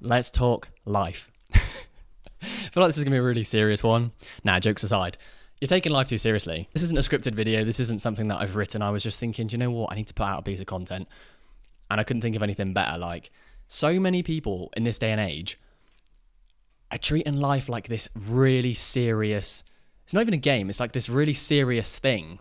let's 0.00 0.30
talk 0.30 0.68
life. 0.84 1.30
I 1.54 1.58
feel 2.46 2.82
like 2.82 2.88
this 2.88 2.98
is 2.98 3.04
going 3.04 3.12
to 3.12 3.16
be 3.16 3.18
a 3.18 3.22
really 3.22 3.44
serious 3.44 3.82
one. 3.82 4.12
Nah, 4.44 4.60
jokes 4.60 4.82
aside. 4.82 5.16
You're 5.60 5.68
taking 5.68 5.92
life 5.92 6.08
too 6.08 6.18
seriously. 6.18 6.68
This 6.72 6.82
isn't 6.82 6.98
a 6.98 7.00
scripted 7.00 7.34
video. 7.34 7.64
This 7.64 7.80
isn't 7.80 8.00
something 8.00 8.28
that 8.28 8.40
I've 8.40 8.56
written. 8.56 8.82
I 8.82 8.90
was 8.90 9.02
just 9.02 9.18
thinking, 9.18 9.46
do 9.46 9.54
you 9.54 9.58
know 9.58 9.70
what? 9.70 9.90
I 9.90 9.96
need 9.96 10.08
to 10.08 10.14
put 10.14 10.24
out 10.24 10.40
a 10.40 10.42
piece 10.42 10.60
of 10.60 10.66
content. 10.66 11.08
And 11.90 12.00
I 12.00 12.04
couldn't 12.04 12.22
think 12.22 12.36
of 12.36 12.42
anything 12.42 12.74
better. 12.74 12.98
Like, 12.98 13.30
so 13.68 13.98
many 13.98 14.22
people 14.22 14.70
in 14.76 14.84
this 14.84 14.98
day 14.98 15.12
and 15.12 15.20
age 15.20 15.58
are 16.92 16.98
treating 16.98 17.36
life 17.36 17.68
like 17.68 17.88
this 17.88 18.08
really 18.14 18.74
serious. 18.74 19.64
It's 20.04 20.14
not 20.14 20.20
even 20.20 20.34
a 20.34 20.38
game, 20.38 20.70
it's 20.70 20.80
like 20.80 20.92
this 20.92 21.08
really 21.08 21.32
serious 21.32 21.98
thing. 21.98 22.38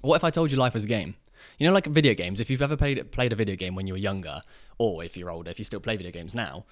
What 0.00 0.16
if 0.16 0.24
I 0.24 0.30
told 0.30 0.50
you 0.50 0.56
life 0.56 0.74
was 0.74 0.84
a 0.84 0.88
game? 0.88 1.16
You 1.58 1.66
know, 1.66 1.72
like 1.72 1.86
video 1.86 2.14
games, 2.14 2.40
if 2.40 2.50
you've 2.50 2.62
ever 2.62 2.76
played, 2.76 3.10
played 3.12 3.32
a 3.32 3.36
video 3.36 3.56
game 3.56 3.74
when 3.74 3.86
you 3.86 3.94
were 3.94 3.98
younger, 3.98 4.42
or 4.78 5.04
if 5.04 5.16
you're 5.16 5.30
older, 5.30 5.50
if 5.50 5.58
you 5.58 5.64
still 5.64 5.80
play 5.80 5.96
video 5.96 6.12
games 6.12 6.34
now, 6.34 6.64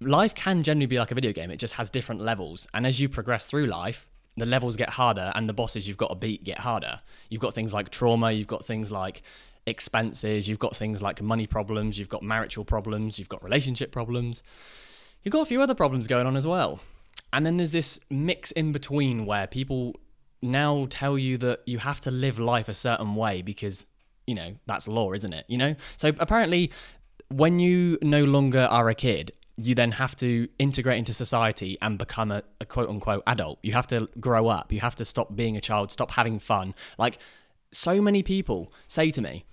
life 0.00 0.34
can 0.34 0.62
generally 0.62 0.86
be 0.86 0.98
like 0.98 1.10
a 1.10 1.14
video 1.14 1.32
game. 1.32 1.50
It 1.50 1.56
just 1.56 1.74
has 1.74 1.90
different 1.90 2.20
levels. 2.20 2.66
And 2.74 2.86
as 2.86 3.00
you 3.00 3.08
progress 3.08 3.50
through 3.50 3.66
life, 3.66 4.06
the 4.36 4.46
levels 4.46 4.76
get 4.76 4.90
harder 4.90 5.32
and 5.34 5.48
the 5.48 5.52
bosses 5.52 5.88
you've 5.88 5.96
got 5.96 6.08
to 6.08 6.14
beat 6.14 6.44
get 6.44 6.60
harder. 6.60 7.00
You've 7.28 7.40
got 7.40 7.54
things 7.54 7.72
like 7.72 7.90
trauma, 7.90 8.30
you've 8.30 8.46
got 8.46 8.64
things 8.64 8.92
like 8.92 9.22
expenses, 9.66 10.48
you've 10.48 10.58
got 10.58 10.76
things 10.76 11.02
like 11.02 11.20
money 11.20 11.46
problems, 11.46 11.98
you've 11.98 12.08
got 12.08 12.22
marital 12.22 12.64
problems, 12.64 13.18
you've 13.18 13.28
got 13.28 13.42
relationship 13.42 13.90
problems. 13.90 14.42
You've 15.22 15.32
got 15.32 15.42
a 15.42 15.46
few 15.46 15.60
other 15.60 15.74
problems 15.74 16.06
going 16.06 16.26
on 16.26 16.36
as 16.36 16.46
well. 16.46 16.80
And 17.32 17.44
then 17.44 17.56
there's 17.56 17.72
this 17.72 18.00
mix 18.08 18.52
in 18.52 18.72
between 18.72 19.26
where 19.26 19.46
people 19.46 19.96
now 20.42 20.86
tell 20.90 21.18
you 21.18 21.38
that 21.38 21.60
you 21.66 21.78
have 21.78 22.00
to 22.02 22.10
live 22.10 22.38
life 22.38 22.68
a 22.68 22.74
certain 22.74 23.14
way 23.14 23.42
because, 23.42 23.86
you 24.26 24.34
know, 24.34 24.54
that's 24.66 24.88
law, 24.88 25.12
isn't 25.12 25.32
it? 25.32 25.44
You 25.48 25.58
know? 25.58 25.74
So 25.96 26.12
apparently, 26.18 26.70
when 27.28 27.58
you 27.58 27.98
no 28.02 28.24
longer 28.24 28.60
are 28.60 28.88
a 28.88 28.94
kid, 28.94 29.32
you 29.56 29.74
then 29.74 29.92
have 29.92 30.14
to 30.16 30.48
integrate 30.58 30.98
into 30.98 31.12
society 31.12 31.76
and 31.82 31.98
become 31.98 32.30
a, 32.30 32.42
a, 32.60 32.64
quote 32.64 32.88
unquote 32.88 33.24
adult. 33.26 33.58
You 33.62 33.72
have 33.72 33.88
to 33.88 34.08
grow 34.20 34.48
up. 34.48 34.72
You 34.72 34.80
have 34.80 34.94
to 34.96 35.04
stop 35.04 35.34
being 35.34 35.56
a 35.56 35.60
child, 35.60 35.90
stop 35.90 36.12
having 36.12 36.38
fun. 36.38 36.74
Like, 36.96 37.18
so 37.72 38.00
many 38.00 38.22
people 38.22 38.72
say 38.86 39.10
to 39.10 39.20
me, 39.20 39.44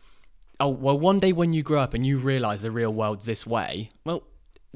Oh, 0.57 0.69
well, 0.69 0.97
one 0.97 1.19
day 1.19 1.33
when 1.33 1.51
you 1.51 1.63
grow 1.63 1.81
up 1.81 1.93
and 1.93 2.05
you 2.05 2.17
realize 2.17 2.61
the 2.61 2.71
real 2.71 2.93
world's 2.93 3.25
this 3.25 3.45
way, 3.45 3.89
well, 4.05 4.23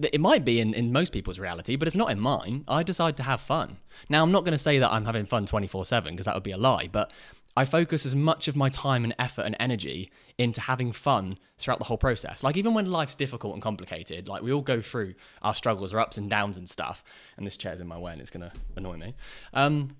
it 0.03 0.21
might 0.21 0.45
be 0.45 0.59
in, 0.59 0.73
in 0.73 0.91
most 0.91 1.11
people's 1.11 1.39
reality, 1.39 1.75
but 1.75 1.87
it's 1.87 1.97
not 1.97 2.11
in 2.11 2.19
mine. 2.19 2.63
I 2.67 2.83
decide 2.83 3.17
to 3.17 3.23
have 3.23 3.41
fun. 3.41 3.77
Now, 4.09 4.23
I'm 4.23 4.31
not 4.31 4.43
going 4.43 4.53
to 4.53 4.57
say 4.57 4.79
that 4.79 4.91
I'm 4.91 5.05
having 5.05 5.25
fun 5.25 5.45
24 5.45 5.85
7 5.85 6.13
because 6.13 6.25
that 6.25 6.35
would 6.35 6.43
be 6.43 6.51
a 6.51 6.57
lie, 6.57 6.87
but 6.91 7.11
I 7.57 7.65
focus 7.65 8.05
as 8.05 8.15
much 8.15 8.47
of 8.47 8.55
my 8.55 8.69
time 8.69 9.03
and 9.03 9.13
effort 9.19 9.41
and 9.41 9.55
energy 9.59 10.11
into 10.37 10.61
having 10.61 10.91
fun 10.91 11.37
throughout 11.57 11.79
the 11.79 11.85
whole 11.85 11.97
process. 11.97 12.43
Like, 12.43 12.55
even 12.55 12.73
when 12.73 12.91
life's 12.91 13.15
difficult 13.15 13.53
and 13.53 13.61
complicated, 13.61 14.27
like 14.27 14.41
we 14.41 14.53
all 14.53 14.61
go 14.61 14.81
through 14.81 15.15
our 15.41 15.53
struggles, 15.53 15.93
our 15.93 15.99
ups 15.99 16.17
and 16.17 16.29
downs 16.29 16.57
and 16.57 16.69
stuff, 16.69 17.03
and 17.37 17.45
this 17.45 17.57
chair's 17.57 17.79
in 17.79 17.87
my 17.87 17.97
way 17.97 18.13
and 18.13 18.21
it's 18.21 18.31
going 18.31 18.49
to 18.49 18.51
annoy 18.75 18.97
me. 18.97 19.13
Um, 19.53 19.95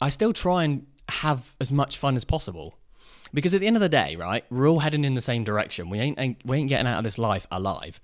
I 0.00 0.10
still 0.10 0.32
try 0.32 0.64
and 0.64 0.86
have 1.08 1.56
as 1.60 1.72
much 1.72 1.98
fun 1.98 2.16
as 2.16 2.24
possible. 2.24 2.74
Because 3.32 3.52
at 3.52 3.60
the 3.60 3.66
end 3.66 3.76
of 3.76 3.80
the 3.80 3.88
day, 3.88 4.14
right, 4.16 4.44
we're 4.48 4.68
all 4.68 4.78
heading 4.78 5.04
in 5.04 5.14
the 5.14 5.20
same 5.20 5.42
direction. 5.42 5.90
We 5.90 5.98
ain't, 5.98 6.38
we 6.44 6.58
ain't 6.58 6.68
getting 6.68 6.86
out 6.86 6.98
of 6.98 7.04
this 7.04 7.18
life 7.18 7.46
alive. 7.50 8.00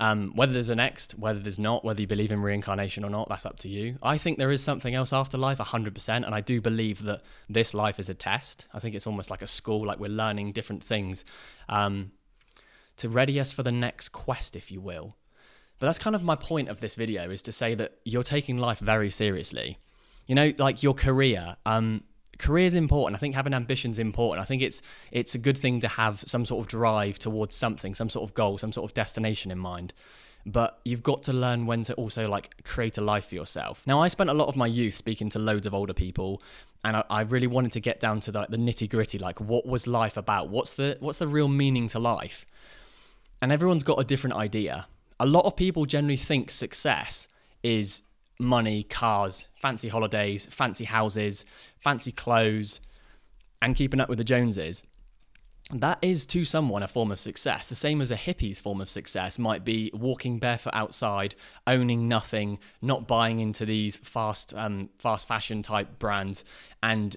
Um, 0.00 0.32
whether 0.34 0.54
there's 0.54 0.70
a 0.70 0.74
next, 0.74 1.18
whether 1.18 1.38
there's 1.38 1.58
not, 1.58 1.84
whether 1.84 2.00
you 2.00 2.06
believe 2.06 2.32
in 2.32 2.40
reincarnation 2.40 3.04
or 3.04 3.10
not, 3.10 3.28
that's 3.28 3.44
up 3.44 3.58
to 3.58 3.68
you. 3.68 3.98
I 4.02 4.16
think 4.16 4.38
there 4.38 4.50
is 4.50 4.62
something 4.62 4.94
else 4.94 5.12
after 5.12 5.36
life, 5.36 5.58
100%. 5.58 6.08
And 6.08 6.34
I 6.34 6.40
do 6.40 6.58
believe 6.62 7.02
that 7.02 7.20
this 7.50 7.74
life 7.74 8.00
is 8.00 8.08
a 8.08 8.14
test. 8.14 8.64
I 8.72 8.78
think 8.78 8.94
it's 8.94 9.06
almost 9.06 9.28
like 9.28 9.42
a 9.42 9.46
school, 9.46 9.86
like 9.86 10.00
we're 10.00 10.08
learning 10.08 10.52
different 10.52 10.82
things 10.82 11.26
um, 11.68 12.12
to 12.96 13.10
ready 13.10 13.38
us 13.38 13.52
for 13.52 13.62
the 13.62 13.70
next 13.70 14.08
quest, 14.08 14.56
if 14.56 14.72
you 14.72 14.80
will. 14.80 15.18
But 15.78 15.86
that's 15.86 15.98
kind 15.98 16.16
of 16.16 16.22
my 16.22 16.34
point 16.34 16.70
of 16.70 16.80
this 16.80 16.94
video 16.94 17.30
is 17.30 17.42
to 17.42 17.52
say 17.52 17.74
that 17.74 17.98
you're 18.04 18.22
taking 18.22 18.56
life 18.56 18.78
very 18.78 19.10
seriously. 19.10 19.78
You 20.26 20.34
know, 20.34 20.52
like 20.56 20.82
your 20.82 20.94
career. 20.94 21.56
Um, 21.66 22.04
career 22.40 22.66
is 22.66 22.74
important. 22.74 23.16
I 23.16 23.20
think 23.20 23.34
having 23.34 23.54
ambition 23.54 23.90
is 23.90 23.98
important. 23.98 24.42
I 24.42 24.46
think 24.46 24.62
it's 24.62 24.82
it's 25.12 25.34
a 25.34 25.38
good 25.38 25.56
thing 25.56 25.80
to 25.80 25.88
have 25.88 26.24
some 26.26 26.44
sort 26.44 26.64
of 26.64 26.68
drive 26.68 27.18
towards 27.18 27.54
something, 27.54 27.94
some 27.94 28.10
sort 28.10 28.28
of 28.28 28.34
goal, 28.34 28.58
some 28.58 28.72
sort 28.72 28.90
of 28.90 28.94
destination 28.94 29.50
in 29.50 29.58
mind. 29.58 29.92
But 30.46 30.80
you've 30.84 31.02
got 31.02 31.22
to 31.24 31.34
learn 31.34 31.66
when 31.66 31.82
to 31.84 31.94
also 31.94 32.26
like 32.26 32.64
create 32.64 32.96
a 32.96 33.02
life 33.02 33.26
for 33.26 33.34
yourself. 33.34 33.82
Now, 33.86 34.00
I 34.00 34.08
spent 34.08 34.30
a 34.30 34.34
lot 34.34 34.48
of 34.48 34.56
my 34.56 34.66
youth 34.66 34.94
speaking 34.94 35.28
to 35.30 35.38
loads 35.38 35.66
of 35.66 35.74
older 35.74 35.92
people, 35.92 36.42
and 36.82 36.96
I, 36.96 37.04
I 37.10 37.20
really 37.22 37.46
wanted 37.46 37.72
to 37.72 37.80
get 37.80 38.00
down 38.00 38.20
to 38.20 38.32
the, 38.32 38.46
the 38.48 38.56
nitty 38.56 38.88
gritty. 38.88 39.18
Like, 39.18 39.38
what 39.40 39.66
was 39.66 39.86
life 39.86 40.16
about? 40.16 40.48
What's 40.48 40.74
the 40.74 40.96
what's 41.00 41.18
the 41.18 41.28
real 41.28 41.48
meaning 41.48 41.88
to 41.88 41.98
life? 41.98 42.46
And 43.42 43.52
everyone's 43.52 43.84
got 43.84 44.00
a 44.00 44.04
different 44.04 44.36
idea. 44.36 44.86
A 45.18 45.26
lot 45.26 45.44
of 45.44 45.56
people 45.56 45.84
generally 45.84 46.16
think 46.16 46.50
success 46.50 47.28
is 47.62 48.02
money, 48.40 48.82
cars, 48.82 49.48
fancy 49.54 49.88
holidays, 49.88 50.46
fancy 50.46 50.86
houses, 50.86 51.44
fancy 51.78 52.10
clothes, 52.10 52.80
and 53.62 53.76
keeping 53.76 54.00
up 54.00 54.08
with 54.08 54.18
the 54.18 54.24
Joneses. 54.24 54.82
That 55.72 55.98
is 56.02 56.26
to 56.26 56.44
someone 56.44 56.82
a 56.82 56.88
form 56.88 57.12
of 57.12 57.20
success. 57.20 57.68
The 57.68 57.76
same 57.76 58.00
as 58.00 58.10
a 58.10 58.16
hippie's 58.16 58.58
form 58.58 58.80
of 58.80 58.90
success 58.90 59.38
might 59.38 59.64
be 59.64 59.90
walking 59.94 60.40
barefoot 60.40 60.74
outside, 60.74 61.36
owning 61.66 62.08
nothing, 62.08 62.58
not 62.82 63.06
buying 63.06 63.38
into 63.38 63.64
these 63.64 63.98
fast, 63.98 64.52
um, 64.54 64.90
fast 64.98 65.28
fashion 65.28 65.62
type 65.62 66.00
brands, 66.00 66.42
and 66.82 67.16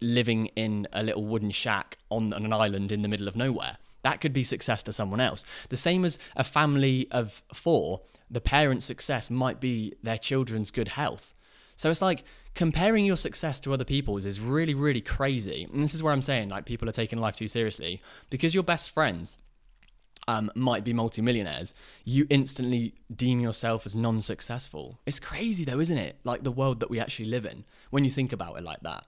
living 0.00 0.46
in 0.56 0.88
a 0.94 1.02
little 1.02 1.26
wooden 1.26 1.50
shack 1.50 1.98
on 2.10 2.32
an 2.32 2.52
island 2.54 2.90
in 2.90 3.02
the 3.02 3.08
middle 3.08 3.28
of 3.28 3.36
nowhere. 3.36 3.76
That 4.02 4.20
could 4.20 4.32
be 4.32 4.44
success 4.44 4.82
to 4.84 4.92
someone 4.92 5.20
else. 5.20 5.44
The 5.68 5.76
same 5.76 6.04
as 6.04 6.18
a 6.36 6.44
family 6.44 7.08
of 7.10 7.42
four 7.52 8.00
the 8.30 8.40
parent's 8.40 8.84
success 8.84 9.28
might 9.28 9.60
be 9.60 9.94
their 10.02 10.18
children's 10.18 10.70
good 10.70 10.88
health. 10.88 11.34
So 11.74 11.90
it's 11.90 12.02
like 12.02 12.22
comparing 12.54 13.04
your 13.04 13.16
success 13.16 13.58
to 13.60 13.72
other 13.72 13.84
people's 13.84 14.24
is 14.24 14.38
really, 14.38 14.74
really 14.74 15.00
crazy. 15.00 15.66
And 15.72 15.82
this 15.82 15.94
is 15.94 16.02
where 16.02 16.12
I'm 16.12 16.22
saying 16.22 16.48
like 16.48 16.64
people 16.64 16.88
are 16.88 16.92
taking 16.92 17.18
life 17.18 17.34
too 17.34 17.48
seriously 17.48 18.00
because 18.28 18.54
your 18.54 18.62
best 18.62 18.90
friends 18.90 19.36
um, 20.28 20.50
might 20.54 20.84
be 20.84 20.92
multimillionaires, 20.92 21.74
you 22.04 22.26
instantly 22.30 22.94
deem 23.14 23.40
yourself 23.40 23.86
as 23.86 23.96
non 23.96 24.20
successful. 24.20 25.00
It's 25.06 25.18
crazy 25.18 25.64
though, 25.64 25.80
isn't 25.80 25.98
it? 25.98 26.20
Like 26.22 26.44
the 26.44 26.52
world 26.52 26.80
that 26.80 26.90
we 26.90 27.00
actually 27.00 27.26
live 27.26 27.46
in 27.46 27.64
when 27.90 28.04
you 28.04 28.10
think 28.10 28.32
about 28.32 28.56
it 28.58 28.62
like 28.62 28.80
that. 28.82 29.04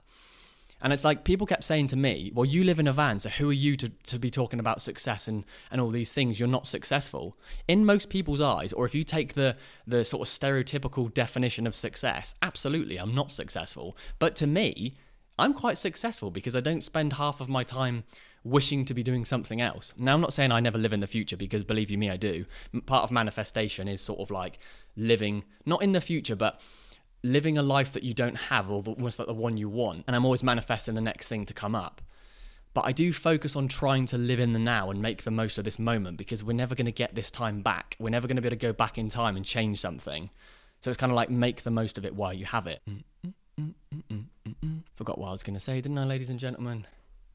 And 0.82 0.92
it's 0.92 1.04
like 1.04 1.24
people 1.24 1.46
kept 1.46 1.64
saying 1.64 1.86
to 1.88 1.96
me, 1.96 2.32
well, 2.34 2.44
you 2.44 2.64
live 2.64 2.80
in 2.80 2.88
a 2.88 2.92
van, 2.92 3.20
so 3.20 3.28
who 3.28 3.48
are 3.48 3.54
you 3.54 3.76
to, 3.76 3.88
to 3.88 4.18
be 4.18 4.30
talking 4.30 4.58
about 4.58 4.82
success 4.82 5.28
and, 5.28 5.44
and 5.70 5.80
all 5.80 5.90
these 5.90 6.12
things? 6.12 6.40
You're 6.40 6.48
not 6.48 6.66
successful. 6.66 7.36
In 7.68 7.86
most 7.86 8.10
people's 8.10 8.40
eyes, 8.40 8.72
or 8.72 8.84
if 8.84 8.94
you 8.94 9.04
take 9.04 9.34
the, 9.34 9.56
the 9.86 10.04
sort 10.04 10.26
of 10.26 10.34
stereotypical 10.34 11.14
definition 11.14 11.68
of 11.68 11.76
success, 11.76 12.34
absolutely, 12.42 12.96
I'm 12.98 13.14
not 13.14 13.30
successful. 13.30 13.96
But 14.18 14.34
to 14.36 14.46
me, 14.48 14.96
I'm 15.38 15.54
quite 15.54 15.78
successful 15.78 16.30
because 16.32 16.56
I 16.56 16.60
don't 16.60 16.84
spend 16.84 17.14
half 17.14 17.40
of 17.40 17.48
my 17.48 17.62
time 17.62 18.02
wishing 18.44 18.84
to 18.84 18.94
be 18.94 19.04
doing 19.04 19.24
something 19.24 19.60
else. 19.60 19.92
Now, 19.96 20.14
I'm 20.14 20.20
not 20.20 20.34
saying 20.34 20.50
I 20.50 20.60
never 20.60 20.78
live 20.78 20.92
in 20.92 21.00
the 21.00 21.06
future 21.06 21.36
because 21.36 21.62
believe 21.62 21.90
you 21.90 21.98
me, 21.98 22.10
I 22.10 22.16
do. 22.16 22.44
Part 22.86 23.04
of 23.04 23.12
manifestation 23.12 23.86
is 23.86 24.00
sort 24.00 24.20
of 24.20 24.30
like 24.30 24.58
living, 24.96 25.44
not 25.64 25.82
in 25.82 25.92
the 25.92 26.00
future, 26.00 26.36
but 26.36 26.60
living 27.22 27.58
a 27.58 27.62
life 27.62 27.92
that 27.92 28.02
you 28.02 28.14
don't 28.14 28.34
have 28.34 28.70
or 28.70 28.82
almost 28.86 29.18
like 29.18 29.28
the 29.28 29.34
one 29.34 29.56
you 29.56 29.68
want. 29.68 30.04
And 30.06 30.16
I'm 30.16 30.24
always 30.24 30.42
manifesting 30.42 30.94
the 30.94 31.00
next 31.00 31.28
thing 31.28 31.46
to 31.46 31.54
come 31.54 31.74
up. 31.74 32.00
But 32.74 32.86
I 32.86 32.92
do 32.92 33.12
focus 33.12 33.54
on 33.54 33.68
trying 33.68 34.06
to 34.06 34.18
live 34.18 34.40
in 34.40 34.54
the 34.54 34.58
now 34.58 34.90
and 34.90 35.02
make 35.02 35.24
the 35.24 35.30
most 35.30 35.58
of 35.58 35.64
this 35.64 35.78
moment 35.78 36.16
because 36.16 36.42
we're 36.42 36.54
never 36.54 36.74
going 36.74 36.86
to 36.86 36.92
get 36.92 37.14
this 37.14 37.30
time 37.30 37.60
back. 37.60 37.96
We're 37.98 38.10
never 38.10 38.26
going 38.26 38.36
to 38.36 38.42
be 38.42 38.48
able 38.48 38.56
to 38.56 38.66
go 38.66 38.72
back 38.72 38.96
in 38.96 39.08
time 39.08 39.36
and 39.36 39.44
change 39.44 39.78
something. 39.78 40.30
So 40.80 40.90
it's 40.90 40.96
kind 40.96 41.12
of 41.12 41.16
like 41.16 41.30
make 41.30 41.62
the 41.62 41.70
most 41.70 41.98
of 41.98 42.06
it 42.06 42.14
while 42.14 42.32
you 42.32 42.46
have 42.46 42.66
it. 42.66 42.80
Mm, 42.88 43.04
mm, 43.60 43.74
mm, 44.10 44.82
Forgot 44.94 45.18
what 45.18 45.28
I 45.28 45.32
was 45.32 45.42
going 45.42 45.54
to 45.54 45.60
say, 45.60 45.80
didn't 45.80 45.98
I, 45.98 46.04
ladies 46.04 46.30
and 46.30 46.40
gentlemen? 46.40 46.86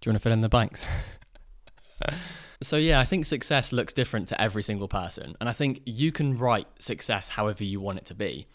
Do 0.01 0.09
you 0.09 0.11
want 0.11 0.21
to 0.21 0.23
fill 0.23 0.33
in 0.33 0.41
the 0.41 0.49
blanks? 0.49 0.83
so, 2.61 2.77
yeah, 2.77 2.99
I 2.99 3.05
think 3.05 3.25
success 3.25 3.71
looks 3.71 3.93
different 3.93 4.27
to 4.29 4.41
every 4.41 4.63
single 4.63 4.87
person. 4.87 5.35
And 5.39 5.47
I 5.47 5.53
think 5.53 5.81
you 5.85 6.11
can 6.11 6.37
write 6.37 6.67
success 6.79 7.29
however 7.29 7.63
you 7.63 7.79
want 7.79 7.99
it 7.99 8.05
to 8.05 8.15
be. 8.15 8.47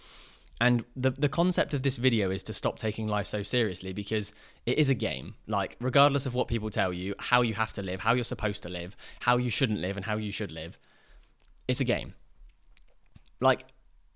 And 0.63 0.85
the 0.95 1.11
the 1.11 1.29
concept 1.29 1.75
of 1.75 1.83
this 1.83 1.97
video 1.97 2.31
is 2.31 2.45
to 2.45 2.53
stop 2.53 2.79
taking 2.79 3.09
life 3.09 3.27
so 3.27 3.43
seriously 3.43 3.93
because 3.93 4.33
it 4.65 4.79
is 4.79 4.91
a 4.91 4.95
game. 4.95 5.35
Like 5.49 5.77
regardless 5.81 6.25
of 6.25 6.35
what 6.35 6.47
people 6.47 6.71
tell 6.71 6.93
you, 6.93 7.17
how 7.19 7.43
you 7.43 7.55
have 7.55 7.73
to 7.73 7.83
live, 7.83 7.99
how 7.99 8.15
you're 8.15 8.23
supposed 8.23 8.63
to 8.63 8.69
live, 8.69 8.97
how 9.19 9.39
you 9.39 9.51
shouldn't 9.51 9.81
live 9.81 9.97
and 9.97 10.07
how 10.07 10.17
you 10.19 10.31
should 10.31 10.53
live, 10.53 10.79
it's 11.67 11.81
a 11.81 11.85
game. 11.85 12.15
Like 13.41 13.65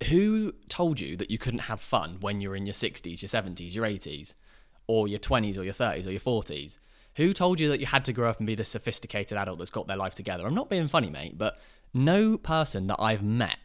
who 0.08 0.52
told 0.68 1.00
you 1.00 1.16
that 1.16 1.32
you 1.32 1.38
couldn't 1.38 1.66
have 1.66 1.80
fun 1.80 2.18
when 2.20 2.40
you're 2.40 2.54
in 2.54 2.64
your 2.64 2.74
60s, 2.74 3.22
your 3.22 3.28
70s, 3.28 3.74
your 3.74 3.84
80s, 3.84 4.34
or 4.86 5.08
your 5.08 5.18
20s 5.18 5.58
or 5.58 5.64
your 5.64 5.74
30s 5.74 6.06
or 6.06 6.12
your 6.12 6.20
40s? 6.20 6.78
Who 7.16 7.32
told 7.32 7.58
you 7.58 7.68
that 7.70 7.80
you 7.80 7.86
had 7.86 8.04
to 8.04 8.12
grow 8.12 8.30
up 8.30 8.38
and 8.38 8.46
be 8.46 8.54
this 8.54 8.68
sophisticated 8.68 9.36
adult 9.36 9.58
that's 9.58 9.70
got 9.70 9.88
their 9.88 9.96
life 9.96 10.14
together? 10.14 10.46
I'm 10.46 10.54
not 10.54 10.70
being 10.70 10.86
funny, 10.86 11.10
mate, 11.10 11.36
but 11.36 11.58
no 11.92 12.38
person 12.38 12.86
that 12.86 12.98
I've 13.00 13.24
met 13.24 13.58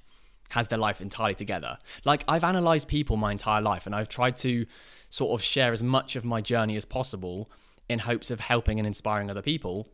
has 0.52 0.68
their 0.68 0.80
life 0.80 1.02
entirely 1.02 1.36
together. 1.36 1.78
Like 2.06 2.24
I've 2.28 2.44
analyzed 2.44 2.88
people 2.88 3.18
my 3.18 3.32
entire 3.32 3.62
life 3.62 3.86
and 3.86 3.96
I've 3.96 4.10
tried 4.10 4.38
to 4.38 4.66
sort 5.10 5.38
of 5.38 5.44
share 5.44 5.74
as 5.74 5.84
much 5.84 6.16
of 6.16 6.24
my 6.24 6.42
journey 6.42 6.76
as 6.78 6.86
possible 6.86 7.50
in 7.90 8.00
hopes 8.00 8.32
of 8.32 8.40
helping 8.40 8.80
and 8.80 8.88
inspiring 8.88 9.30
other 9.30 9.42
people. 9.42 9.88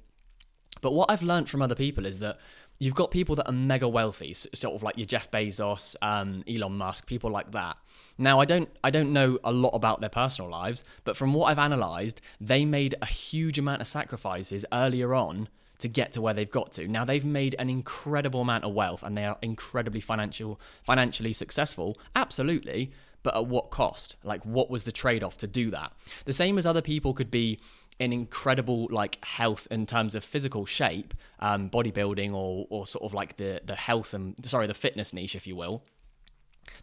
But 0.82 0.94
what 0.94 1.10
I've 1.10 1.24
learned 1.24 1.50
from 1.50 1.62
other 1.62 1.76
people 1.76 2.06
is 2.06 2.20
that 2.20 2.38
you've 2.80 2.94
got 2.94 3.10
people 3.12 3.36
that 3.36 3.48
are 3.48 3.54
mega 3.54 3.88
wealthy, 3.88 4.34
sort 4.34 4.76
of 4.76 4.84
like 4.84 4.98
your 4.98 5.08
Jeff 5.08 5.32
Bezos, 5.32 5.96
um, 6.02 6.44
Elon 6.48 6.78
Musk, 6.78 7.08
people 7.08 7.32
like 7.32 7.52
that. 7.52 7.78
Now, 8.18 8.40
I 8.40 8.46
don't, 8.46 8.70
I 8.84 8.92
don't 8.92 9.14
know 9.14 9.40
a 9.44 9.52
lot 9.52 9.72
about 9.72 10.00
their 10.00 10.10
personal 10.10 10.52
lives, 10.52 10.84
but 11.04 11.18
from 11.18 11.34
what 11.34 11.48
I've 11.48 11.58
analysed, 11.58 12.22
they 12.40 12.66
made 12.66 12.96
a 13.02 13.08
huge 13.08 13.58
amount 13.58 13.82
of 13.82 13.88
sacrifices 13.88 14.66
earlier 14.72 15.16
on 15.16 15.50
to 15.80 15.88
get 15.88 16.14
to 16.14 16.22
where 16.22 16.34
they've 16.34 16.50
got 16.50 16.72
to. 16.74 16.88
Now 16.88 17.06
they've 17.06 17.26
made 17.26 17.56
an 17.60 17.70
incredible 17.70 18.42
amount 18.42 18.64
of 18.64 18.74
wealth 18.74 19.04
and 19.04 19.18
they 19.18 19.26
are 19.26 19.38
incredibly 19.42 20.02
financial, 20.02 20.60
financially 20.84 21.34
successful. 21.34 21.98
Absolutely, 22.16 22.92
but 23.24 23.36
at 23.36 23.46
what 23.46 23.70
cost? 23.70 24.16
Like, 24.24 24.44
what 24.46 24.70
was 24.70 24.84
the 24.84 24.92
trade 24.92 25.24
off 25.24 25.38
to 25.38 25.48
do 25.48 25.72
that? 25.72 25.92
The 26.26 26.34
same 26.34 26.58
as 26.58 26.66
other 26.66 26.82
people 26.82 27.14
could 27.14 27.32
be 27.32 27.60
in 28.00 28.14
incredible 28.14 28.88
like 28.92 29.24
health 29.26 29.68
in 29.72 29.86
terms 29.86 30.14
of 30.16 30.24
physical 30.24 30.66
shape, 30.66 31.14
um, 31.40 31.70
bodybuilding, 31.70 32.34
or 32.34 32.68
or 32.70 32.86
sort 32.86 33.04
of 33.04 33.14
like 33.14 33.38
the 33.38 33.62
the 33.66 33.76
health 33.76 34.14
and 34.14 34.36
sorry 34.46 34.68
the 34.68 34.74
fitness 34.74 35.14
niche, 35.14 35.36
if 35.36 35.48
you 35.48 35.56
will. 35.56 35.84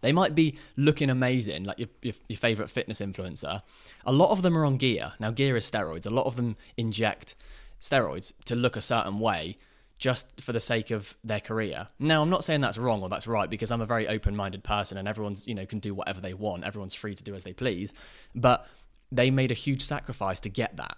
They 0.00 0.12
might 0.12 0.34
be 0.34 0.58
looking 0.76 1.10
amazing, 1.10 1.64
like 1.64 1.78
your, 1.78 1.88
your, 2.02 2.14
your 2.28 2.38
favorite 2.38 2.70
fitness 2.70 3.00
influencer. 3.00 3.62
A 4.04 4.12
lot 4.12 4.30
of 4.30 4.42
them 4.42 4.56
are 4.56 4.64
on 4.64 4.76
gear. 4.76 5.12
Now, 5.20 5.30
gear 5.30 5.56
is 5.56 5.70
steroids. 5.70 6.06
A 6.06 6.10
lot 6.10 6.26
of 6.26 6.36
them 6.36 6.56
inject 6.76 7.34
steroids 7.84 8.32
to 8.46 8.56
look 8.56 8.76
a 8.76 8.80
certain 8.80 9.20
way 9.20 9.58
just 9.98 10.40
for 10.40 10.52
the 10.52 10.60
sake 10.60 10.90
of 10.90 11.14
their 11.22 11.40
career. 11.40 11.88
Now, 11.98 12.22
I'm 12.22 12.30
not 12.30 12.44
saying 12.44 12.60
that's 12.62 12.78
wrong 12.78 13.02
or 13.02 13.08
that's 13.08 13.26
right 13.26 13.48
because 13.48 13.70
I'm 13.70 13.80
a 13.80 13.86
very 13.86 14.08
open-minded 14.08 14.64
person 14.64 14.98
and 14.98 15.06
everyone's, 15.06 15.46
you 15.46 15.54
know, 15.54 15.66
can 15.66 15.78
do 15.78 15.94
whatever 15.94 16.20
they 16.20 16.34
want. 16.34 16.64
Everyone's 16.64 16.94
free 16.94 17.14
to 17.14 17.22
do 17.22 17.34
as 17.34 17.44
they 17.44 17.52
please. 17.52 17.92
But 18.34 18.66
they 19.12 19.30
made 19.30 19.50
a 19.50 19.54
huge 19.54 19.82
sacrifice 19.82 20.40
to 20.40 20.48
get 20.48 20.76
that. 20.76 20.96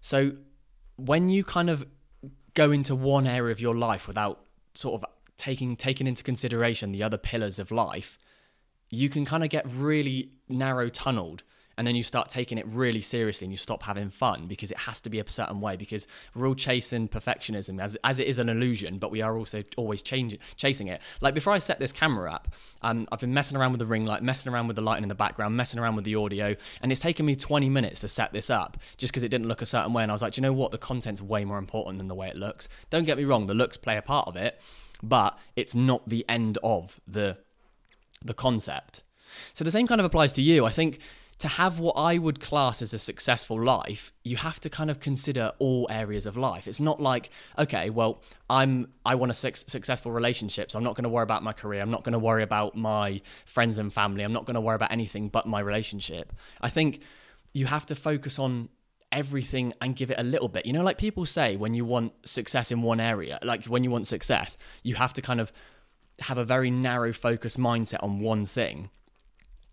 So, 0.00 0.32
when 0.96 1.28
you 1.28 1.42
kind 1.42 1.70
of 1.70 1.86
go 2.54 2.70
into 2.70 2.94
one 2.94 3.26
area 3.26 3.52
of 3.52 3.60
your 3.60 3.74
life 3.74 4.06
without 4.06 4.44
sort 4.74 5.02
of 5.02 5.08
taking 5.38 5.74
taking 5.74 6.06
into 6.06 6.22
consideration 6.22 6.92
the 6.92 7.02
other 7.02 7.16
pillars 7.16 7.58
of 7.58 7.70
life, 7.70 8.18
you 8.90 9.08
can 9.08 9.24
kind 9.24 9.42
of 9.42 9.48
get 9.48 9.64
really 9.72 10.32
narrow 10.48 10.88
tunneled 10.88 11.44
and 11.76 11.86
then 11.86 11.94
you 11.94 12.02
start 12.02 12.28
taking 12.28 12.58
it 12.58 12.66
really 12.68 13.00
seriously 13.00 13.44
and 13.46 13.52
you 13.52 13.56
stop 13.56 13.82
having 13.82 14.10
fun 14.10 14.46
because 14.46 14.70
it 14.70 14.78
has 14.78 15.00
to 15.00 15.10
be 15.10 15.18
a 15.18 15.28
certain 15.28 15.60
way 15.60 15.76
because 15.76 16.06
we're 16.34 16.46
all 16.46 16.54
chasing 16.54 17.08
perfectionism 17.08 17.80
as, 17.80 17.96
as 18.04 18.20
it 18.20 18.26
is 18.26 18.38
an 18.38 18.48
illusion 18.48 18.98
but 18.98 19.10
we 19.10 19.22
are 19.22 19.36
also 19.36 19.62
always 19.76 20.02
chasing 20.02 20.88
it. 20.88 21.00
Like 21.20 21.34
before 21.34 21.52
i 21.52 21.58
set 21.58 21.78
this 21.78 21.92
camera 21.92 22.32
up 22.32 22.48
um, 22.82 23.06
i've 23.12 23.20
been 23.20 23.34
messing 23.34 23.56
around 23.56 23.72
with 23.72 23.78
the 23.78 23.86
ring 23.86 24.04
light 24.04 24.22
messing 24.22 24.52
around 24.52 24.66
with 24.66 24.76
the 24.76 24.82
lighting 24.82 25.04
in 25.04 25.08
the 25.08 25.14
background 25.14 25.56
messing 25.56 25.80
around 25.80 25.96
with 25.96 26.04
the 26.04 26.14
audio 26.14 26.54
and 26.82 26.92
it's 26.92 27.00
taken 27.00 27.24
me 27.26 27.34
20 27.34 27.68
minutes 27.68 28.00
to 28.00 28.08
set 28.08 28.32
this 28.32 28.50
up 28.50 28.76
just 28.96 29.12
because 29.12 29.22
it 29.22 29.28
didn't 29.28 29.48
look 29.48 29.62
a 29.62 29.66
certain 29.66 29.92
way 29.92 30.02
and 30.02 30.10
i 30.10 30.14
was 30.14 30.22
like 30.22 30.36
you 30.36 30.42
know 30.42 30.52
what? 30.52 30.72
The 30.72 30.78
content's 30.78 31.20
way 31.22 31.44
more 31.44 31.58
important 31.58 31.98
than 31.98 32.08
the 32.08 32.14
way 32.14 32.28
it 32.28 32.36
looks. 32.36 32.68
Don't 32.90 33.04
get 33.04 33.18
me 33.18 33.24
wrong 33.24 33.46
the 33.46 33.54
looks 33.54 33.76
play 33.76 33.96
a 33.96 34.02
part 34.02 34.28
of 34.28 34.36
it 34.36 34.60
but 35.02 35.38
it's 35.56 35.74
not 35.74 36.08
the 36.08 36.24
end 36.28 36.58
of 36.62 37.00
the 37.06 37.36
the 38.24 38.34
concept. 38.34 39.02
So 39.54 39.64
the 39.64 39.70
same 39.70 39.86
kind 39.86 40.00
of 40.00 40.04
applies 40.04 40.32
to 40.34 40.42
you. 40.42 40.64
I 40.64 40.70
think 40.70 40.98
to 41.42 41.48
have 41.48 41.80
what 41.80 41.94
I 41.96 42.18
would 42.18 42.38
class 42.38 42.80
as 42.82 42.94
a 42.94 43.00
successful 43.00 43.60
life, 43.60 44.12
you 44.22 44.36
have 44.36 44.60
to 44.60 44.70
kind 44.70 44.92
of 44.92 45.00
consider 45.00 45.50
all 45.58 45.88
areas 45.90 46.24
of 46.24 46.36
life. 46.36 46.68
It's 46.68 46.78
not 46.78 47.02
like, 47.02 47.30
okay, 47.58 47.90
well, 47.90 48.22
I'm 48.48 48.92
I 49.04 49.16
want 49.16 49.32
a 49.32 49.34
su- 49.34 49.50
successful 49.54 50.12
relationship, 50.12 50.70
so 50.70 50.78
I'm 50.78 50.84
not 50.84 50.94
going 50.94 51.02
to 51.02 51.08
worry 51.08 51.24
about 51.24 51.42
my 51.42 51.52
career. 51.52 51.82
I'm 51.82 51.90
not 51.90 52.04
going 52.04 52.12
to 52.12 52.20
worry 52.20 52.44
about 52.44 52.76
my 52.76 53.20
friends 53.44 53.78
and 53.78 53.92
family. 53.92 54.22
I'm 54.22 54.32
not 54.32 54.46
going 54.46 54.54
to 54.54 54.60
worry 54.60 54.76
about 54.76 54.92
anything 54.92 55.30
but 55.30 55.44
my 55.48 55.58
relationship. 55.58 56.32
I 56.60 56.68
think 56.68 57.00
you 57.52 57.66
have 57.66 57.86
to 57.86 57.96
focus 57.96 58.38
on 58.38 58.68
everything 59.10 59.74
and 59.80 59.96
give 59.96 60.12
it 60.12 60.20
a 60.20 60.22
little 60.22 60.48
bit. 60.48 60.64
You 60.64 60.72
know, 60.72 60.84
like 60.84 60.96
people 60.96 61.26
say 61.26 61.56
when 61.56 61.74
you 61.74 61.84
want 61.84 62.12
success 62.24 62.70
in 62.70 62.82
one 62.82 63.00
area, 63.00 63.40
like 63.42 63.64
when 63.64 63.82
you 63.82 63.90
want 63.90 64.06
success, 64.06 64.56
you 64.84 64.94
have 64.94 65.12
to 65.14 65.20
kind 65.20 65.40
of 65.40 65.52
have 66.20 66.38
a 66.38 66.44
very 66.44 66.70
narrow 66.70 67.12
focus 67.12 67.56
mindset 67.56 68.00
on 68.00 68.20
one 68.20 68.46
thing. 68.46 68.90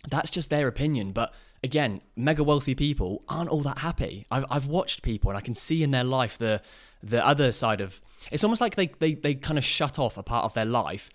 That's 0.09 0.31
just 0.31 0.49
their 0.49 0.67
opinion, 0.67 1.11
but 1.11 1.31
again, 1.63 2.01
mega 2.15 2.43
wealthy 2.43 2.75
people 2.75 3.23
aren't 3.27 3.49
all 3.49 3.61
that 3.61 3.79
happy. 3.79 4.25
I've, 4.31 4.45
I've 4.49 4.67
watched 4.67 5.01
people 5.01 5.29
and 5.29 5.37
I 5.37 5.41
can 5.41 5.55
see 5.55 5.83
in 5.83 5.91
their 5.91 6.03
life 6.03 6.37
the 6.37 6.61
the 7.01 7.25
other 7.25 7.53
side 7.53 7.79
of 7.79 8.01
it's 8.29 8.43
almost 8.43 8.59
like 8.59 8.75
they, 8.75 8.87
they, 8.99 9.13
they 9.13 9.33
kind 9.33 9.57
of 9.57 9.63
shut 9.63 9.97
off 9.97 10.17
a 10.17 10.23
part 10.23 10.43
of 10.43 10.53
their 10.53 10.65
life 10.65 11.09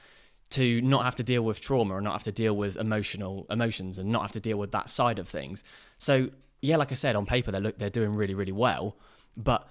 to 0.49 0.81
not 0.81 1.05
have 1.05 1.15
to 1.17 1.23
deal 1.23 1.43
with 1.43 1.61
trauma 1.61 1.95
or 1.95 2.01
not 2.01 2.13
have 2.13 2.23
to 2.23 2.33
deal 2.33 2.57
with 2.57 2.77
emotional 2.77 3.47
emotions 3.51 3.99
and 3.99 4.11
not 4.11 4.23
have 4.23 4.33
to 4.33 4.41
deal 4.41 4.57
with 4.57 4.73
that 4.73 4.89
side 4.89 5.19
of 5.19 5.29
things. 5.29 5.63
So 5.99 6.31
yeah, 6.63 6.77
like 6.77 6.91
I 6.91 6.95
said, 6.95 7.17
on 7.17 7.27
paper 7.27 7.51
they 7.51 7.61
look 7.61 7.79
they're 7.79 7.91
doing 7.91 8.15
really, 8.15 8.35
really 8.35 8.53
well. 8.53 8.97
But 9.37 9.69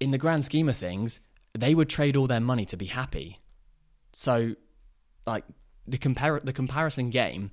in 0.00 0.10
the 0.10 0.18
grand 0.18 0.44
scheme 0.44 0.68
of 0.68 0.76
things, 0.76 1.20
they 1.54 1.74
would 1.74 1.88
trade 1.88 2.16
all 2.16 2.26
their 2.26 2.40
money 2.40 2.66
to 2.66 2.76
be 2.76 2.86
happy. 2.86 3.40
So 4.12 4.56
like 5.26 5.44
the 5.86 5.98
compare 5.98 6.40
the 6.40 6.52
comparison 6.52 7.10
game 7.10 7.50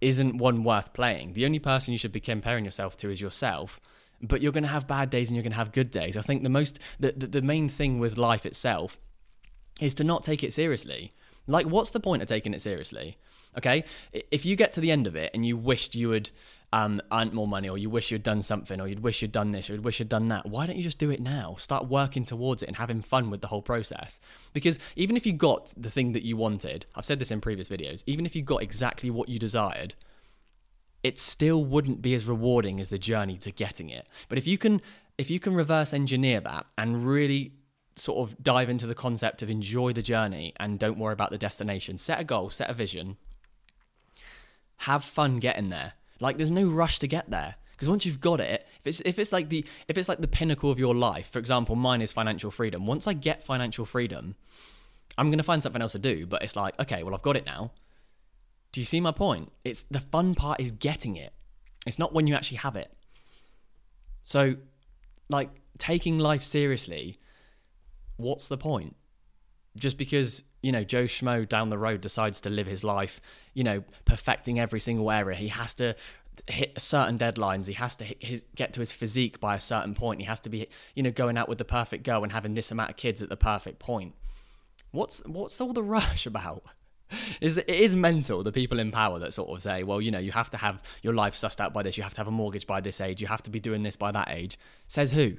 isn't 0.00 0.38
one 0.38 0.64
worth 0.64 0.92
playing. 0.92 1.34
The 1.34 1.44
only 1.44 1.58
person 1.58 1.92
you 1.92 1.98
should 1.98 2.12
be 2.12 2.20
comparing 2.20 2.64
yourself 2.64 2.96
to 2.98 3.10
is 3.10 3.20
yourself. 3.20 3.80
But 4.22 4.42
you're 4.42 4.52
going 4.52 4.64
to 4.64 4.68
have 4.68 4.86
bad 4.86 5.08
days 5.10 5.28
and 5.28 5.36
you're 5.36 5.42
going 5.42 5.52
to 5.52 5.58
have 5.58 5.72
good 5.72 5.90
days. 5.90 6.16
I 6.16 6.20
think 6.20 6.42
the 6.42 6.48
most 6.48 6.78
the, 6.98 7.12
the, 7.16 7.26
the 7.26 7.42
main 7.42 7.68
thing 7.68 7.98
with 7.98 8.18
life 8.18 8.44
itself 8.44 8.98
is 9.80 9.94
to 9.94 10.04
not 10.04 10.22
take 10.22 10.44
it 10.44 10.52
seriously. 10.52 11.12
Like, 11.46 11.66
what's 11.66 11.90
the 11.90 12.00
point 12.00 12.22
of 12.22 12.28
taking 12.28 12.52
it 12.52 12.60
seriously? 12.60 13.16
Okay, 13.58 13.84
if 14.12 14.46
you 14.46 14.54
get 14.56 14.72
to 14.72 14.80
the 14.80 14.90
end 14.90 15.06
of 15.06 15.16
it 15.16 15.32
and 15.34 15.44
you 15.44 15.56
wished 15.56 15.94
you 15.94 16.10
had 16.10 16.30
um, 16.72 17.02
earned 17.12 17.32
more 17.32 17.48
money, 17.48 17.68
or 17.68 17.76
you 17.76 17.90
wish 17.90 18.10
you'd 18.10 18.22
done 18.22 18.42
something, 18.42 18.80
or 18.80 18.86
you'd 18.86 19.02
wish 19.02 19.22
you'd 19.22 19.32
done 19.32 19.50
this, 19.50 19.68
or 19.68 19.72
you'd 19.74 19.84
wish 19.84 19.98
you'd 19.98 20.08
done 20.08 20.28
that, 20.28 20.46
why 20.46 20.66
don't 20.66 20.76
you 20.76 20.84
just 20.84 20.98
do 20.98 21.10
it 21.10 21.20
now? 21.20 21.56
Start 21.58 21.88
working 21.88 22.24
towards 22.24 22.62
it 22.62 22.68
and 22.68 22.76
having 22.76 23.02
fun 23.02 23.28
with 23.28 23.40
the 23.40 23.48
whole 23.48 23.62
process. 23.62 24.20
Because 24.52 24.78
even 24.94 25.16
if 25.16 25.26
you 25.26 25.32
got 25.32 25.74
the 25.76 25.90
thing 25.90 26.12
that 26.12 26.22
you 26.22 26.36
wanted, 26.36 26.86
I've 26.94 27.04
said 27.04 27.18
this 27.18 27.32
in 27.32 27.40
previous 27.40 27.68
videos, 27.68 28.04
even 28.06 28.24
if 28.24 28.36
you 28.36 28.42
got 28.42 28.62
exactly 28.62 29.10
what 29.10 29.28
you 29.28 29.38
desired, 29.38 29.94
it 31.02 31.18
still 31.18 31.64
wouldn't 31.64 32.02
be 32.02 32.14
as 32.14 32.26
rewarding 32.26 32.80
as 32.80 32.90
the 32.90 32.98
journey 32.98 33.36
to 33.38 33.50
getting 33.50 33.88
it. 33.88 34.06
But 34.28 34.38
if 34.38 34.46
you 34.46 34.58
can 34.58 34.80
if 35.18 35.30
you 35.30 35.38
can 35.38 35.54
reverse 35.54 35.92
engineer 35.92 36.40
that 36.40 36.64
and 36.78 37.04
really 37.04 37.52
sort 37.94 38.26
of 38.26 38.42
dive 38.42 38.70
into 38.70 38.86
the 38.86 38.94
concept 38.94 39.42
of 39.42 39.50
enjoy 39.50 39.92
the 39.92 40.00
journey 40.00 40.54
and 40.58 40.78
don't 40.78 40.98
worry 40.98 41.12
about 41.12 41.30
the 41.30 41.36
destination, 41.36 41.98
set 41.98 42.18
a 42.18 42.24
goal, 42.24 42.48
set 42.48 42.70
a 42.70 42.74
vision, 42.74 43.18
have 44.80 45.04
fun 45.04 45.38
getting 45.38 45.68
there 45.68 45.94
like 46.20 46.36
there's 46.36 46.50
no 46.50 46.66
rush 46.66 46.98
to 47.00 47.06
get 47.06 47.30
there 47.30 47.56
because 47.72 47.88
once 47.88 48.04
you've 48.04 48.20
got 48.20 48.40
it, 48.40 48.66
if 48.80 48.86
it's 48.86 49.00
if 49.06 49.18
it's 49.18 49.32
like 49.32 49.48
the 49.48 49.64
if 49.88 49.96
it's 49.96 50.08
like 50.08 50.20
the 50.20 50.28
pinnacle 50.28 50.70
of 50.70 50.78
your 50.78 50.94
life, 50.94 51.30
for 51.30 51.38
example, 51.38 51.76
mine 51.76 52.02
is 52.02 52.12
financial 52.12 52.50
freedom. 52.50 52.86
Once 52.86 53.06
I 53.06 53.14
get 53.14 53.42
financial 53.42 53.86
freedom, 53.86 54.36
I'm 55.16 55.28
going 55.28 55.38
to 55.38 55.44
find 55.44 55.62
something 55.62 55.80
else 55.80 55.92
to 55.92 55.98
do, 55.98 56.26
but 56.26 56.42
it's 56.42 56.56
like, 56.56 56.78
okay, 56.78 57.02
well 57.02 57.14
I've 57.14 57.22
got 57.22 57.38
it 57.38 57.46
now. 57.46 57.72
Do 58.72 58.82
you 58.82 58.84
see 58.84 59.00
my 59.00 59.12
point? 59.12 59.50
It's 59.64 59.84
the 59.90 60.00
fun 60.00 60.34
part 60.34 60.60
is 60.60 60.72
getting 60.72 61.16
it. 61.16 61.32
It's 61.86 61.98
not 61.98 62.12
when 62.12 62.26
you 62.26 62.34
actually 62.34 62.58
have 62.58 62.76
it. 62.76 62.92
So 64.24 64.56
like 65.30 65.48
taking 65.78 66.18
life 66.18 66.42
seriously, 66.42 67.18
what's 68.18 68.48
the 68.48 68.58
point? 68.58 68.94
Just 69.74 69.96
because 69.96 70.42
you 70.62 70.72
know, 70.72 70.84
Joe 70.84 71.04
Schmo 71.04 71.48
down 71.48 71.70
the 71.70 71.78
road 71.78 72.00
decides 72.00 72.40
to 72.42 72.50
live 72.50 72.66
his 72.66 72.84
life, 72.84 73.20
you 73.54 73.64
know, 73.64 73.82
perfecting 74.04 74.60
every 74.60 74.80
single 74.80 75.10
area. 75.10 75.36
He 75.36 75.48
has 75.48 75.74
to 75.74 75.94
hit 76.46 76.80
certain 76.80 77.18
deadlines. 77.18 77.66
He 77.66 77.74
has 77.74 77.96
to 77.96 78.04
his, 78.18 78.42
get 78.54 78.72
to 78.74 78.80
his 78.80 78.92
physique 78.92 79.40
by 79.40 79.54
a 79.56 79.60
certain 79.60 79.94
point. 79.94 80.20
He 80.20 80.26
has 80.26 80.40
to 80.40 80.50
be, 80.50 80.68
you 80.94 81.02
know, 81.02 81.10
going 81.10 81.36
out 81.36 81.48
with 81.48 81.58
the 81.58 81.64
perfect 81.64 82.04
girl 82.04 82.22
and 82.22 82.32
having 82.32 82.54
this 82.54 82.70
amount 82.70 82.90
of 82.90 82.96
kids 82.96 83.22
at 83.22 83.28
the 83.28 83.36
perfect 83.36 83.78
point. 83.78 84.14
What's 84.92 85.24
what's 85.26 85.60
all 85.60 85.72
the 85.72 85.82
rush 85.98 86.26
about? 86.26 86.62
Is 87.40 87.56
it 87.56 87.68
is 87.68 87.96
mental 87.96 88.42
the 88.44 88.52
people 88.52 88.78
in 88.78 88.92
power 88.92 89.18
that 89.18 89.34
sort 89.34 89.50
of 89.50 89.62
say, 89.62 89.82
well, 89.82 90.00
you 90.00 90.10
know, 90.10 90.18
you 90.18 90.32
have 90.32 90.50
to 90.50 90.56
have 90.56 90.82
your 91.02 91.14
life 91.14 91.34
sussed 91.34 91.60
out 91.60 91.72
by 91.72 91.82
this. 91.82 91.96
You 91.96 92.04
have 92.04 92.14
to 92.14 92.18
have 92.18 92.28
a 92.28 92.32
mortgage 92.32 92.66
by 92.66 92.80
this 92.80 93.00
age. 93.00 93.20
You 93.20 93.26
have 93.26 93.42
to 93.44 93.50
be 93.50 93.60
doing 93.60 93.82
this 93.82 93.96
by 93.96 94.12
that 94.12 94.28
age. 94.30 94.58
Says 94.86 95.10
who? 95.10 95.36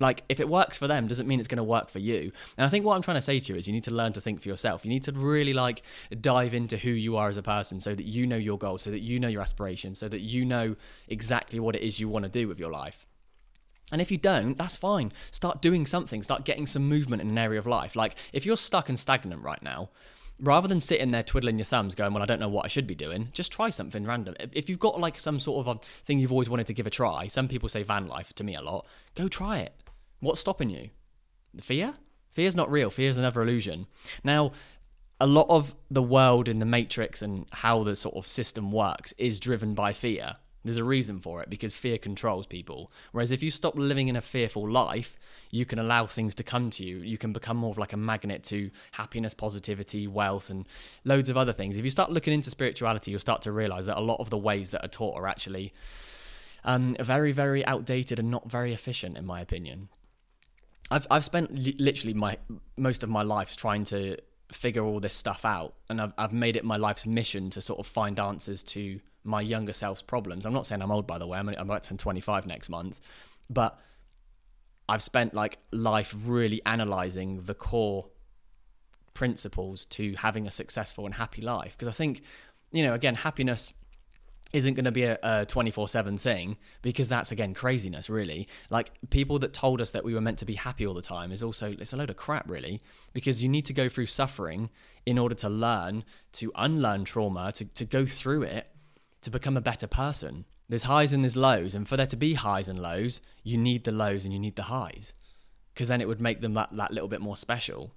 Like, 0.00 0.24
if 0.28 0.40
it 0.40 0.48
works 0.48 0.76
for 0.76 0.88
them, 0.88 1.06
doesn't 1.06 1.28
mean 1.28 1.38
it's 1.38 1.48
going 1.48 1.58
to 1.58 1.64
work 1.64 1.88
for 1.88 2.00
you. 2.00 2.32
And 2.56 2.66
I 2.66 2.68
think 2.68 2.84
what 2.84 2.96
I'm 2.96 3.02
trying 3.02 3.16
to 3.16 3.22
say 3.22 3.38
to 3.38 3.52
you 3.52 3.58
is 3.58 3.66
you 3.66 3.72
need 3.72 3.84
to 3.84 3.92
learn 3.92 4.12
to 4.14 4.20
think 4.20 4.40
for 4.40 4.48
yourself. 4.48 4.84
You 4.84 4.88
need 4.88 5.04
to 5.04 5.12
really 5.12 5.52
like 5.52 5.82
dive 6.20 6.52
into 6.52 6.76
who 6.76 6.90
you 6.90 7.16
are 7.16 7.28
as 7.28 7.36
a 7.36 7.42
person 7.42 7.78
so 7.78 7.94
that 7.94 8.04
you 8.04 8.26
know 8.26 8.36
your 8.36 8.58
goals, 8.58 8.82
so 8.82 8.90
that 8.90 9.02
you 9.02 9.20
know 9.20 9.28
your 9.28 9.42
aspirations, 9.42 9.98
so 9.98 10.08
that 10.08 10.20
you 10.20 10.44
know 10.44 10.74
exactly 11.08 11.60
what 11.60 11.76
it 11.76 11.82
is 11.82 12.00
you 12.00 12.08
want 12.08 12.24
to 12.24 12.28
do 12.28 12.48
with 12.48 12.58
your 12.58 12.70
life. 12.70 13.06
And 13.92 14.00
if 14.00 14.10
you 14.10 14.16
don't, 14.16 14.58
that's 14.58 14.76
fine. 14.76 15.12
Start 15.30 15.62
doing 15.62 15.86
something, 15.86 16.22
start 16.22 16.44
getting 16.44 16.66
some 16.66 16.88
movement 16.88 17.22
in 17.22 17.28
an 17.28 17.38
area 17.38 17.58
of 17.58 17.66
life. 17.66 17.94
Like, 17.94 18.16
if 18.32 18.44
you're 18.44 18.56
stuck 18.56 18.88
and 18.88 18.98
stagnant 18.98 19.42
right 19.42 19.62
now, 19.62 19.90
rather 20.40 20.66
than 20.66 20.80
sitting 20.80 21.10
there 21.10 21.22
twiddling 21.22 21.58
your 21.58 21.64
thumbs 21.64 21.94
going 21.94 22.12
well 22.12 22.22
i 22.22 22.26
don't 22.26 22.40
know 22.40 22.48
what 22.48 22.64
i 22.64 22.68
should 22.68 22.88
be 22.88 22.94
doing 22.94 23.28
just 23.32 23.52
try 23.52 23.70
something 23.70 24.04
random 24.04 24.34
if 24.52 24.68
you've 24.68 24.80
got 24.80 24.98
like 24.98 25.20
some 25.20 25.38
sort 25.38 25.64
of 25.64 25.76
a 25.76 25.80
thing 26.04 26.18
you've 26.18 26.32
always 26.32 26.50
wanted 26.50 26.66
to 26.66 26.74
give 26.74 26.88
a 26.88 26.90
try 26.90 27.28
some 27.28 27.46
people 27.46 27.68
say 27.68 27.84
van 27.84 28.08
life 28.08 28.32
to 28.32 28.42
me 28.42 28.56
a 28.56 28.60
lot 28.60 28.84
go 29.14 29.28
try 29.28 29.58
it 29.58 29.72
What's 30.24 30.40
stopping 30.40 30.70
you? 30.70 30.88
Fear? 31.60 31.94
Fear's 32.32 32.56
not 32.56 32.70
real. 32.70 32.88
Fear 32.88 33.10
is 33.10 33.18
another 33.18 33.42
illusion. 33.42 33.86
Now, 34.24 34.52
a 35.20 35.26
lot 35.26 35.46
of 35.50 35.74
the 35.90 36.02
world 36.02 36.48
in 36.48 36.60
the 36.60 36.64
matrix 36.64 37.20
and 37.20 37.44
how 37.52 37.84
the 37.84 37.94
sort 37.94 38.16
of 38.16 38.26
system 38.26 38.72
works 38.72 39.12
is 39.18 39.38
driven 39.38 39.74
by 39.74 39.92
fear. 39.92 40.36
There's 40.64 40.78
a 40.78 40.84
reason 40.84 41.20
for 41.20 41.42
it 41.42 41.50
because 41.50 41.74
fear 41.74 41.98
controls 41.98 42.46
people. 42.46 42.90
Whereas 43.12 43.32
if 43.32 43.42
you 43.42 43.50
stop 43.50 43.76
living 43.76 44.08
in 44.08 44.16
a 44.16 44.22
fearful 44.22 44.66
life, 44.66 45.18
you 45.50 45.66
can 45.66 45.78
allow 45.78 46.06
things 46.06 46.34
to 46.36 46.42
come 46.42 46.70
to 46.70 46.84
you. 46.84 47.00
You 47.00 47.18
can 47.18 47.34
become 47.34 47.58
more 47.58 47.72
of 47.72 47.76
like 47.76 47.92
a 47.92 47.98
magnet 47.98 48.44
to 48.44 48.70
happiness, 48.92 49.34
positivity, 49.34 50.06
wealth, 50.06 50.48
and 50.48 50.66
loads 51.04 51.28
of 51.28 51.36
other 51.36 51.52
things. 51.52 51.76
If 51.76 51.84
you 51.84 51.90
start 51.90 52.10
looking 52.10 52.32
into 52.32 52.48
spirituality, 52.48 53.10
you'll 53.10 53.20
start 53.20 53.42
to 53.42 53.52
realize 53.52 53.84
that 53.86 53.98
a 53.98 54.00
lot 54.00 54.20
of 54.20 54.30
the 54.30 54.38
ways 54.38 54.70
that 54.70 54.82
are 54.82 54.88
taught 54.88 55.18
are 55.18 55.26
actually 55.26 55.74
um, 56.64 56.96
very, 56.98 57.32
very 57.32 57.64
outdated 57.66 58.18
and 58.18 58.30
not 58.30 58.50
very 58.50 58.72
efficient, 58.72 59.18
in 59.18 59.26
my 59.26 59.42
opinion. 59.42 59.90
I've 60.90 61.06
I've 61.10 61.24
spent 61.24 61.54
li- 61.54 61.76
literally 61.78 62.14
my 62.14 62.38
most 62.76 63.02
of 63.02 63.08
my 63.08 63.22
life 63.22 63.56
trying 63.56 63.84
to 63.84 64.16
figure 64.52 64.84
all 64.84 65.00
this 65.00 65.14
stuff 65.14 65.44
out, 65.44 65.74
and 65.88 66.00
I've 66.00 66.12
I've 66.18 66.32
made 66.32 66.56
it 66.56 66.64
my 66.64 66.76
life's 66.76 67.06
mission 67.06 67.50
to 67.50 67.60
sort 67.60 67.78
of 67.80 67.86
find 67.86 68.18
answers 68.18 68.62
to 68.64 69.00
my 69.24 69.40
younger 69.40 69.72
self's 69.72 70.02
problems. 70.02 70.44
I'm 70.46 70.52
not 70.52 70.66
saying 70.66 70.82
I'm 70.82 70.92
old, 70.92 71.06
by 71.06 71.18
the 71.18 71.26
way. 71.26 71.38
I'm 71.38 71.48
I'm 71.48 71.54
about 71.70 71.82
to 71.84 71.88
turn 71.90 71.98
25 71.98 72.46
next 72.46 72.68
month, 72.68 73.00
but 73.48 73.78
I've 74.88 75.02
spent 75.02 75.34
like 75.34 75.58
life 75.72 76.14
really 76.26 76.60
analyzing 76.66 77.42
the 77.44 77.54
core 77.54 78.06
principles 79.14 79.86
to 79.86 80.14
having 80.14 80.46
a 80.46 80.50
successful 80.50 81.06
and 81.06 81.14
happy 81.14 81.40
life. 81.40 81.72
Because 81.72 81.88
I 81.88 81.92
think, 81.92 82.22
you 82.72 82.82
know, 82.82 82.92
again, 82.92 83.14
happiness 83.14 83.72
isn't 84.54 84.74
going 84.74 84.86
to 84.86 84.92
be 84.92 85.02
a 85.02 85.44
24 85.46 85.88
7 85.88 86.16
thing 86.16 86.56
because 86.80 87.08
that's 87.08 87.30
again 87.30 87.52
craziness 87.52 88.08
really 88.08 88.48
like 88.70 88.92
people 89.10 89.38
that 89.38 89.52
told 89.52 89.80
us 89.80 89.90
that 89.90 90.04
we 90.04 90.14
were 90.14 90.20
meant 90.20 90.38
to 90.38 90.44
be 90.44 90.54
happy 90.54 90.86
all 90.86 90.94
the 90.94 91.02
time 91.02 91.30
is 91.32 91.42
also 91.42 91.74
it's 91.78 91.92
a 91.92 91.96
load 91.96 92.08
of 92.08 92.16
crap 92.16 92.48
really 92.48 92.80
because 93.12 93.42
you 93.42 93.48
need 93.48 93.64
to 93.66 93.72
go 93.72 93.88
through 93.88 94.06
suffering 94.06 94.70
in 95.04 95.18
order 95.18 95.34
to 95.34 95.48
learn 95.48 96.04
to 96.32 96.50
unlearn 96.54 97.04
trauma 97.04 97.52
to, 97.52 97.64
to 97.66 97.84
go 97.84 98.06
through 98.06 98.42
it 98.42 98.70
to 99.20 99.30
become 99.30 99.56
a 99.56 99.60
better 99.60 99.86
person 99.86 100.44
there's 100.68 100.84
highs 100.84 101.12
and 101.12 101.22
there's 101.22 101.36
lows, 101.36 101.74
and 101.74 101.86
for 101.86 101.96
there 101.96 102.06
to 102.06 102.16
be 102.16 102.34
highs 102.34 102.68
and 102.68 102.80
lows, 102.80 103.20
you 103.42 103.58
need 103.58 103.84
the 103.84 103.92
lows 103.92 104.24
and 104.24 104.32
you 104.32 104.38
need 104.38 104.56
the 104.56 104.64
highs, 104.64 105.12
because 105.72 105.88
then 105.88 106.00
it 106.00 106.08
would 106.08 106.20
make 106.20 106.40
them 106.40 106.54
that, 106.54 106.70
that 106.72 106.90
little 106.90 107.08
bit 107.08 107.20
more 107.20 107.36
special. 107.36 107.92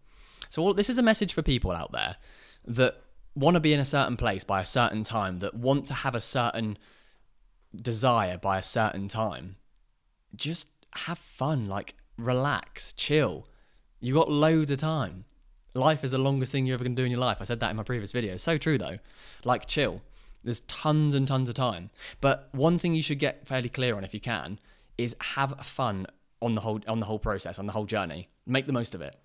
So 0.49 0.61
all, 0.61 0.73
this 0.73 0.89
is 0.89 0.97
a 0.97 1.03
message 1.03 1.33
for 1.33 1.41
people 1.41 1.71
out 1.71 1.91
there 1.91 2.17
that 2.65 3.01
want 3.37 3.53
to 3.53 3.59
be 3.59 3.73
in 3.73 3.79
a 3.79 3.85
certain 3.85 4.17
place 4.17 4.43
by 4.43 4.61
a 4.61 4.65
certain 4.65 5.03
time, 5.03 5.39
that 5.39 5.53
want 5.53 5.85
to 5.85 5.93
have 5.93 6.15
a 6.15 6.21
certain 6.21 6.77
desire 7.75 8.37
by 8.37 8.57
a 8.57 8.63
certain 8.63 9.07
time. 9.07 9.57
Just 10.35 10.69
have 10.95 11.17
fun, 11.17 11.67
like 11.67 11.95
relax, 12.17 12.93
chill. 12.93 13.47
You 13.99 14.13
got 14.15 14.31
loads 14.31 14.71
of 14.71 14.79
time. 14.79 15.25
Life 15.73 16.03
is 16.03 16.11
the 16.11 16.17
longest 16.17 16.51
thing 16.51 16.65
you're 16.65 16.73
ever 16.73 16.83
to 16.83 16.89
do 16.89 17.03
in 17.03 17.11
your 17.11 17.19
life. 17.19 17.37
I 17.39 17.43
said 17.43 17.59
that 17.59 17.69
in 17.69 17.77
my 17.77 17.83
previous 17.83 18.11
video. 18.11 18.37
So 18.37 18.57
true 18.57 18.77
though. 18.77 18.97
Like 19.43 19.67
chill. 19.67 20.01
There's 20.43 20.61
tons 20.61 21.13
and 21.13 21.27
tons 21.27 21.49
of 21.49 21.55
time. 21.55 21.91
But 22.21 22.49
one 22.51 22.79
thing 22.79 22.95
you 22.95 23.03
should 23.03 23.19
get 23.19 23.47
fairly 23.47 23.69
clear 23.69 23.95
on 23.95 24.03
if 24.03 24.13
you 24.13 24.19
can 24.19 24.59
is 24.97 25.15
have 25.19 25.59
fun 25.61 26.07
on 26.41 26.55
the 26.55 26.61
whole 26.61 26.79
on 26.87 26.99
the 26.99 27.05
whole 27.05 27.19
process, 27.19 27.59
on 27.59 27.67
the 27.67 27.73
whole 27.73 27.85
journey. 27.85 28.29
Make 28.45 28.65
the 28.65 28.73
most 28.73 28.95
of 28.95 29.01
it. 29.01 29.15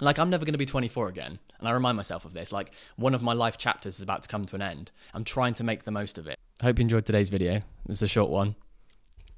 Like 0.00 0.18
I'm 0.18 0.30
never 0.30 0.44
going 0.44 0.52
to 0.54 0.58
be 0.58 0.66
24 0.66 1.08
again, 1.08 1.38
and 1.58 1.68
I 1.68 1.72
remind 1.72 1.96
myself 1.96 2.24
of 2.24 2.34
this. 2.34 2.52
Like 2.52 2.72
one 2.96 3.14
of 3.14 3.22
my 3.22 3.32
life 3.32 3.56
chapters 3.56 3.96
is 3.96 4.02
about 4.02 4.22
to 4.22 4.28
come 4.28 4.44
to 4.46 4.54
an 4.54 4.62
end. 4.62 4.90
I'm 5.14 5.24
trying 5.24 5.54
to 5.54 5.64
make 5.64 5.84
the 5.84 5.90
most 5.90 6.18
of 6.18 6.26
it. 6.26 6.38
I 6.60 6.64
hope 6.64 6.78
you 6.78 6.82
enjoyed 6.82 7.06
today's 7.06 7.28
video. 7.28 7.56
It 7.56 7.64
was 7.86 8.02
a 8.02 8.08
short 8.08 8.30
one. 8.30 8.56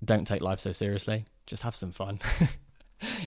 Don't 0.04 0.26
take 0.26 0.42
life 0.42 0.60
so 0.60 0.72
seriously. 0.72 1.24
Just 1.46 1.62
have 1.62 1.76
some 1.76 1.92
fun. 1.92 2.20